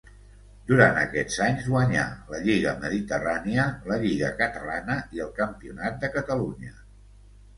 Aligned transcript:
Durant 0.69 0.95
aquests 1.01 1.35
anys 1.47 1.67
guanyà 1.73 2.05
la 2.31 2.39
lliga 2.47 2.71
Mediterrània, 2.85 3.67
la 3.91 3.99
lliga 4.05 4.31
Catalana 4.39 4.95
i 5.19 5.23
el 5.27 5.31
Campionat 5.41 6.03
de 6.05 6.11
Catalunya. 6.19 6.73